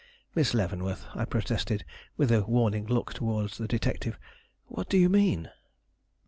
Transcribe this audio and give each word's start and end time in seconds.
"Miss 0.33 0.55
Leavenworth," 0.55 1.05
I 1.13 1.25
protested, 1.25 1.85
with 2.17 2.31
a 2.31 2.41
warning 2.41 2.87
look 2.87 3.13
toward 3.13 3.51
the 3.51 3.67
detective, 3.67 4.17
"what 4.65 4.89
do 4.89 4.97
you 4.97 5.09
mean?" 5.09 5.51